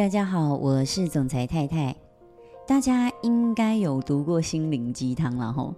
[0.00, 1.94] 大家好，我是总裁太太。
[2.66, 5.74] 大家应该有读过心灵鸡汤了吼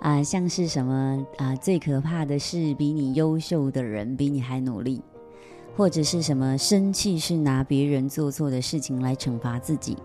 [0.00, 5.00] 啊，像是什么啊，最可怕的是比你优秀的人比你还努力，
[5.76, 9.96] 或者是什么生气是拿别人做错的事情来惩罚自己，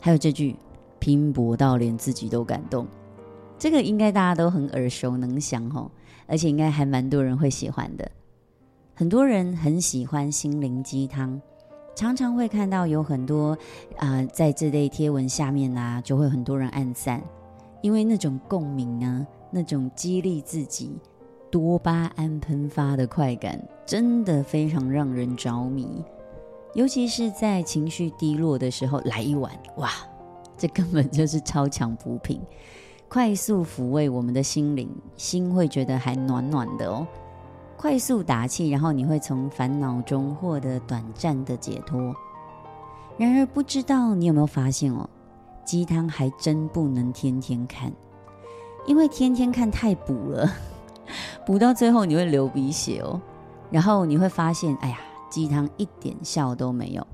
[0.00, 0.56] 还有这句
[0.98, 2.86] 拼搏到连自己都感动，
[3.58, 5.90] 这个应该大家都很耳熟能详吼，
[6.26, 8.10] 而且应该还蛮多人会喜欢的。
[8.94, 11.38] 很多人很喜欢心灵鸡汤。
[11.96, 13.56] 常常会看到有很多
[13.96, 17.22] 啊、在这类贴文下面啊，就会很多人暗赞，
[17.80, 20.98] 因为那种共鸣啊，那种激励自己、
[21.50, 26.04] 多巴胺喷发的快感，真的非常让人着迷。
[26.74, 29.90] 尤其是在情绪低落的时候，来一碗，哇，
[30.58, 32.42] 这根本就是超强补品，
[33.08, 37.06] 快速抚慰我们的心灵，心会觉得还暖暖的哦。
[37.76, 42.14] 快速打气，然后你会从烦恼中获得短暂的解脱。
[43.18, 45.08] 然而，不知道你有没有发现哦，
[45.64, 47.92] 鸡汤还真不能天天看，
[48.86, 50.50] 因为天天看太补了，
[51.46, 53.20] 补到最后你会流鼻血哦。
[53.70, 54.98] 然后你会发现，哎呀，
[55.30, 57.06] 鸡汤一点效都没有。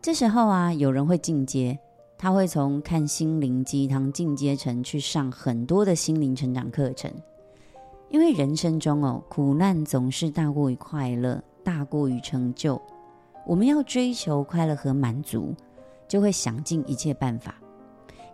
[0.00, 1.78] 这时候啊，有人会进阶，
[2.16, 7.10] 他会从看心灵鸡汤进阶成去上很多的心灵成长课程。
[8.14, 12.80] 因为人生中哦，苦难总是大过于快乐，大过于成就。
[13.44, 15.52] 我们要追求快乐和满足，
[16.06, 17.56] 就会想尽一切办法。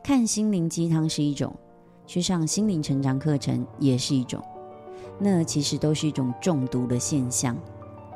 [0.02, 1.56] 看心灵鸡汤是一种，
[2.06, 4.44] 去上心灵成长课程也是一种。
[5.18, 7.56] 那其实都是一种中毒的现象，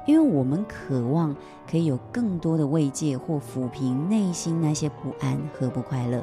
[0.06, 1.34] 因为我们渴望
[1.66, 6.22] 可以有更多的慰藉或抚平内心那些不安和不快乐。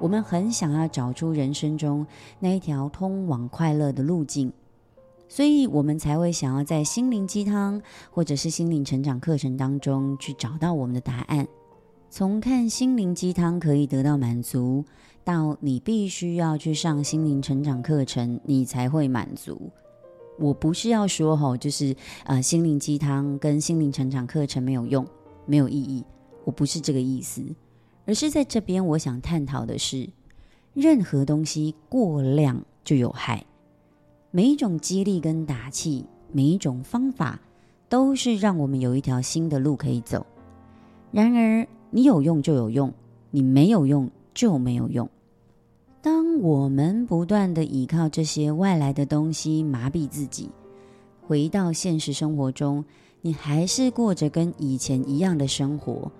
[0.00, 2.06] 我们很想要找出人生中
[2.38, 4.52] 那一条通往快乐的路径，
[5.28, 11.46] 所以我们才会想要在心灵鸡汤或者是心灵成长课程当中去找到我们的答案。
[12.10, 14.84] 从看心灵鸡汤可以得到满足，
[15.24, 19.70] 到你必须要去上心灵成长课程，你才会满足。
[20.38, 25.06] 我不是要说吼，就是呃，心灵鸡汤跟心灵成长课程没有用，
[25.46, 26.04] 没有意义。
[26.44, 27.42] 我不是这个意思。
[28.06, 30.08] 而是在这边，我想探讨的是，
[30.74, 33.44] 任何东西过量就有害。
[34.30, 37.40] 每一种激励跟打气，每一种方法，
[37.88, 40.26] 都是让我们有一条新的路可以走。
[41.12, 42.92] 然而，你有用就有用，
[43.30, 45.08] 你没有用就没有用。
[46.02, 50.50] 当我们不断的依靠这些外来的东西麻痹自己，
[51.26, 52.84] 回到现实生活中，
[53.22, 56.10] 你还是过着跟以前一样的生活。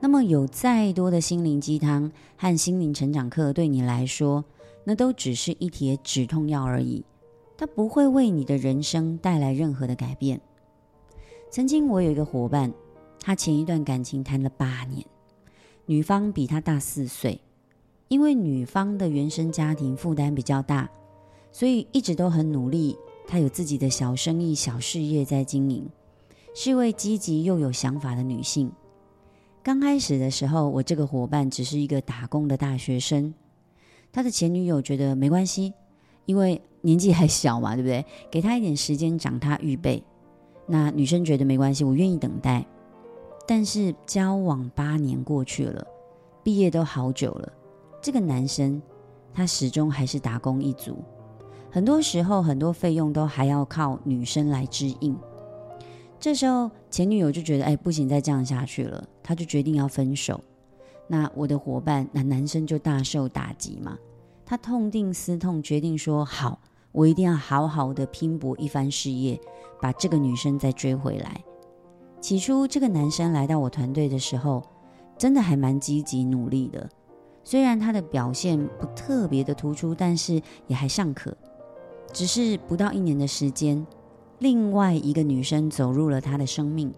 [0.00, 4.44] 那么，有再多的心灵鸡汤和心灵成长课，对你来说，
[4.84, 7.04] 那都只是一帖止痛药而已，
[7.56, 10.40] 它不会为你的人生带来任何的改变。
[11.50, 12.72] 曾经，我有一个伙伴，
[13.20, 15.04] 他前一段感情谈了八年，
[15.86, 17.40] 女方比他大四岁，
[18.06, 20.88] 因为女方的原生家庭负担比较大，
[21.50, 22.96] 所以一直都很努力。
[23.26, 25.86] 她有自己的小生意、小事业在经营，
[26.54, 28.70] 是一位积极又有想法的女性。
[29.68, 33.34] 刚开始的时候，我这个伙伴只是一个打工的大学生，
[34.10, 35.74] 他的前女友觉得没关系，
[36.24, 38.02] 因为年纪还小嘛，对不对？
[38.30, 40.02] 给他一点时间长他预备。
[40.66, 42.64] 那女生觉得没关系，我愿意等待。
[43.46, 45.86] 但是交往八年过去了，
[46.42, 47.52] 毕业都好久了，
[48.00, 48.80] 这个男生
[49.34, 50.96] 他始终还是打工一族，
[51.70, 55.14] 很多时候很多费用都还要靠女生来支应。
[56.20, 60.40] 这时候前女友就觉得，哎，不行，再这样下去了，他就决定要分手。
[61.06, 63.96] 那我的伙伴，那男生就大受打击嘛，
[64.44, 69.40] 他痛定思痛，决定说，好，我一定要好好的拼搏一番事业，
[69.80, 71.42] 把这个女生再追回来。
[72.20, 74.62] 起初，这个男生来到我团队的时候，
[75.16, 76.88] 真的还蛮积极努力的，
[77.44, 81.34] 虽然他的表现不特别的突出，但是也还尚可。
[82.12, 83.86] 只是不到一年的时间。
[84.38, 86.92] 另外一个女生走入了他的生命，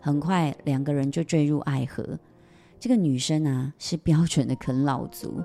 [0.00, 2.18] 很快两个人就坠入爱河。
[2.80, 5.40] 这个女生啊，是标准的啃老族，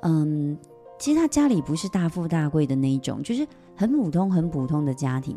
[0.00, 0.56] 嗯，
[0.98, 3.46] 其实她家里不是大富大贵的那一种，就是
[3.76, 5.36] 很普通、很普通的家庭。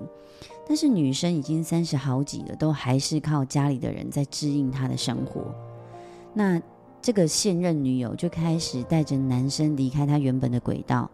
[0.65, 5.53] 但是女生已经三十好几了，都还是靠家里的人在支应她的生活。
[6.33, 6.61] 那
[7.01, 11.11] 这个现任女友就开始带着男生离开他原本的轨道，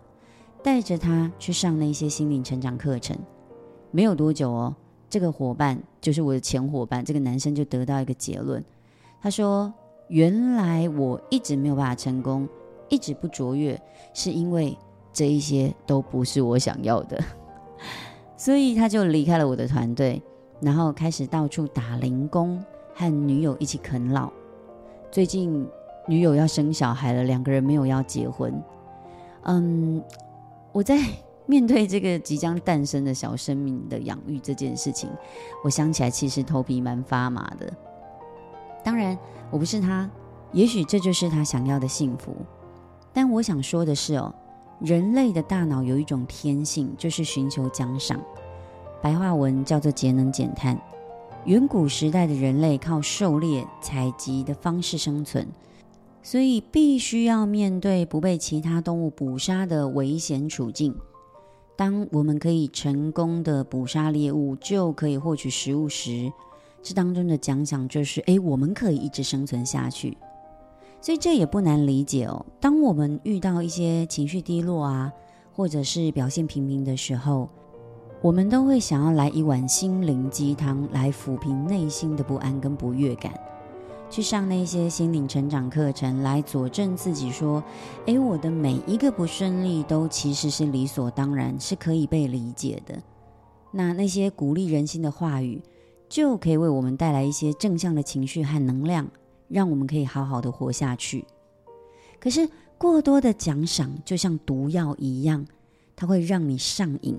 [0.63, 3.17] 带着他去上那些心灵成长课程。
[3.91, 4.75] 没有多久哦，
[5.09, 8.63] 这个伙伴就是我的前伙伴，这个男生就得到一个结论。
[9.21, 9.71] 他说
[10.09, 12.47] ：“原来我一直没有办法成功，
[12.89, 13.79] 一直不卓越，
[14.13, 14.77] 是因为
[15.13, 17.21] 这一些都不是我想要的。
[18.35, 20.21] ”所以他就离开了我的团队，
[20.59, 22.63] 然后开始到处打零工，
[22.95, 24.31] 和女友一起啃老，
[25.11, 25.67] 最近
[26.07, 28.51] 女友要生小孩了，两个人没有要结婚。
[29.43, 30.01] 嗯，
[30.71, 30.97] 我在
[31.51, 35.09] 面对这个即将诞生的小生命的养育这件事情，
[35.65, 37.69] 我想起来其实头皮蛮发麻的。
[38.85, 39.19] 当然，
[39.49, 40.09] 我不是他，
[40.53, 42.33] 也许这就是他想要的幸福。
[43.11, 44.33] 但我想说的是哦，
[44.79, 48.17] 人类的大脑有一种天性，就是寻求奖赏，
[49.01, 50.81] 白话文叫做节能减碳。
[51.43, 55.45] 远古时代的人类靠狩猎、采集的方式生存，
[56.23, 60.95] 所以必须要面对不被其他动物捕杀的危险处境。
[61.81, 66.31] 当我们可以成功的捕杀猎物，就可以获取食物时，
[66.83, 70.15] 这当中的奖赏就是：诶，我们可以一直生存下去。
[71.01, 72.45] 所以这也不难理解哦。
[72.59, 75.11] 当我们遇到一些情绪低落啊，
[75.51, 77.49] 或者是表现平平的时候，
[78.21, 83.33] 我们都会想要来一碗心灵鸡汤，来抚平内心的不安跟不悦感，
[84.11, 87.63] 去上那些心灵成长课程，来佐证自己说
[88.07, 93.01] ：“诶，我的每一个不顺利都其实是理所当然，是可以被理解的。”
[93.71, 95.63] 那那些鼓励人心的话语，
[96.09, 99.09] 就可以为我们带来一些正向的情绪和能量，
[99.47, 101.25] 让我们可以好好的活下去。
[102.19, 105.45] 可是过多的奖赏就像毒药一样，
[105.95, 107.17] 它会让你上瘾。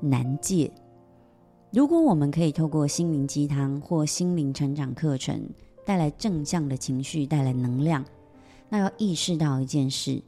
[0.00, 0.70] 难戒。
[1.72, 5.48] 如果我们可以透过心灵鸡汤或心灵成长课程
[5.86, 8.04] 带来正向的情绪，带来能量，
[8.68, 10.20] 那要意识到一件事，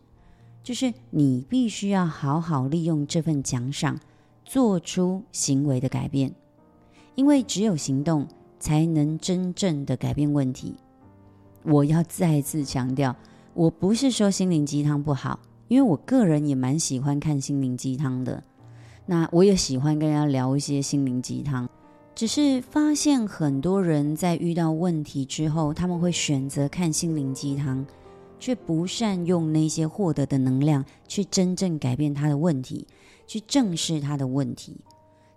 [0.63, 3.99] 就是你必须要好好利用这份奖赏，
[4.45, 6.33] 做出行为的改变。
[7.17, 8.27] 因为只有行动，
[8.61, 10.77] 才能真正的改变问题。
[11.65, 13.15] 我要再次强调，
[13.55, 18.41] 我不是说心灵鸡汤不好，因为我个人也蛮喜欢看心灵鸡汤的。
[19.05, 21.69] 那我也喜欢跟人家聊一些心灵鸡汤，
[22.19, 27.87] 只是发现很多人在遇到问题之后，他们会选择看心灵鸡汤，
[28.41, 32.85] 却不善用那些获得的能量去真正改变他的问题，
[33.29, 34.76] 去正视他的问题，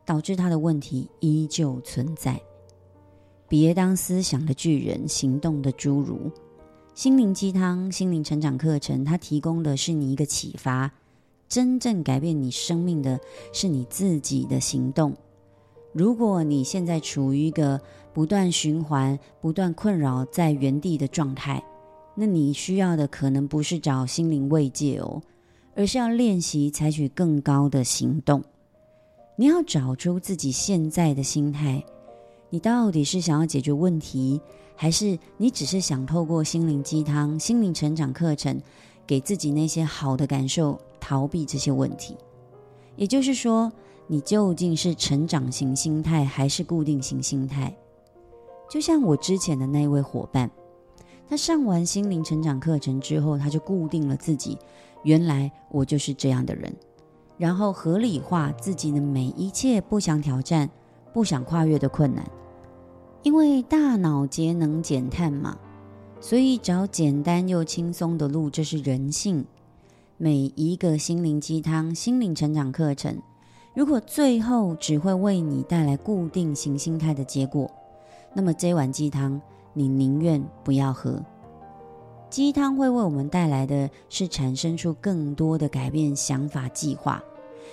[0.03, 2.41] 导致他的问题依旧存在。
[3.47, 6.31] 别当思想的巨人，行动的侏儒。
[6.95, 10.91] 心灵鸡汤、心灵成长课程，它提供的是你一个启发。
[11.47, 13.19] 真正改变你生命的
[13.53, 15.15] 是你自己的行动。
[15.93, 17.79] 如果你现在处于一个
[18.13, 21.63] 不断循环、不断困扰在原地的状态，
[22.15, 25.21] 那你需要的可能不是找心灵慰藉哦，
[25.75, 28.43] 而是要练习采取更高的行动。
[29.35, 31.83] 你要找出自己现在的心态，
[32.49, 34.39] 你到底是想要解决问题，
[34.75, 38.61] 还是你只是想透过心灵鸡汤、心灵成长课程，
[39.07, 40.79] 给自己那些好的感受？
[41.03, 42.15] 逃避这些问题，
[42.95, 43.71] 也就是说，
[44.11, 47.73] 你究竟是成长型心态还是固定型心态？
[48.69, 50.51] 就像我之前的那位伙伴，
[51.29, 54.57] 他上完心灵成长课程之后，他就固定了自己，
[55.03, 56.75] 原来我就是这样的人，
[57.37, 60.69] 然后合理化自己的每一切不想挑战、
[61.13, 62.29] 不想跨越的困难，
[63.23, 65.57] 因为大脑节能减碳嘛，
[66.19, 69.45] 所以找简单又轻松的路，这是人性。
[70.17, 73.17] 每一个心灵鸡汤、心灵成长课程，
[73.73, 77.71] 如果最后只会为你带来固定型心态的结果，
[78.33, 79.41] 那么这碗鸡汤
[79.73, 81.23] 你宁愿不要喝。
[82.29, 87.23] 鸡汤会为我们带来的是产生出更多的改变想法计划，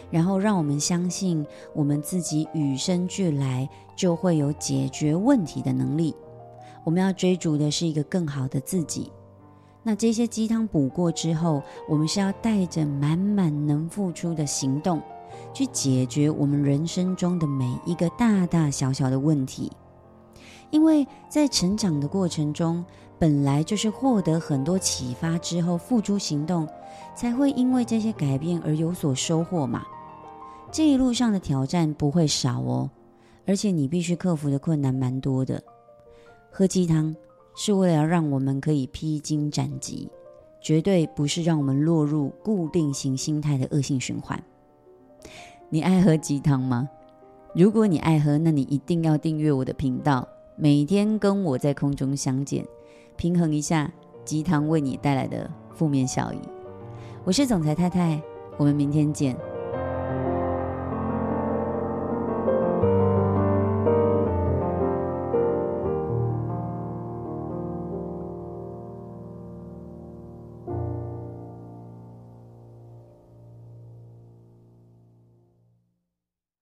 [0.08, 6.14] 然后让我们相信我们自己与生俱来就会有解决问题的能力。
[6.84, 9.10] 我们要追逐的是一个更好的自己。
[9.82, 15.00] 那这些鸡汤补过之后，我们是要带着满满能付出的行动，
[15.52, 19.70] 去解决我们人生中的每一个大大小小的问题。
[20.70, 22.84] 因为在成长的过程中，
[23.18, 26.68] 本来就是获得很多启发之后付诸行动，
[27.14, 29.86] 才会因为这些改变而有所收获嘛。
[30.70, 32.90] 这一路上的挑战不会少哦，
[33.46, 35.62] 而且你必须克服的困难蛮多的。
[36.50, 37.14] 喝鸡汤。
[37.60, 40.08] 是为了让我们可以披荆斩棘，
[40.62, 44.40] 绝对不是让我们落入固定型心态的恶性循环。
[45.68, 46.88] 你爱喝鸡汤吗？
[47.54, 52.64] 如果你爱喝，那你一定要订阅我的频道，每天跟我在空中相见，
[53.16, 53.90] 平衡一下
[54.24, 56.38] 鸡汤为你带来的负面效益。
[57.24, 58.20] 我是总裁太太，
[58.56, 59.36] 我们明天见。